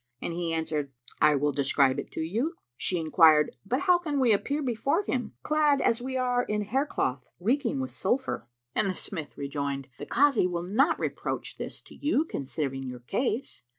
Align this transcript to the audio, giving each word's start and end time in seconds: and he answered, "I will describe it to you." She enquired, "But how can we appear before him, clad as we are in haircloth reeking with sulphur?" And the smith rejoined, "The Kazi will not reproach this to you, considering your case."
and 0.19 0.33
he 0.33 0.51
answered, 0.51 0.91
"I 1.21 1.35
will 1.35 1.51
describe 1.51 1.99
it 1.99 2.11
to 2.13 2.21
you." 2.21 2.55
She 2.75 2.97
enquired, 2.97 3.55
"But 3.63 3.81
how 3.81 3.99
can 3.99 4.19
we 4.19 4.33
appear 4.33 4.63
before 4.63 5.03
him, 5.03 5.35
clad 5.43 5.79
as 5.79 6.01
we 6.01 6.17
are 6.17 6.41
in 6.41 6.61
haircloth 6.63 7.23
reeking 7.39 7.79
with 7.79 7.91
sulphur?" 7.91 8.47
And 8.73 8.89
the 8.89 8.95
smith 8.95 9.37
rejoined, 9.37 9.89
"The 9.99 10.07
Kazi 10.07 10.47
will 10.47 10.63
not 10.63 10.99
reproach 10.99 11.57
this 11.57 11.81
to 11.81 11.93
you, 11.93 12.25
considering 12.25 12.87
your 12.87 13.01
case." 13.01 13.61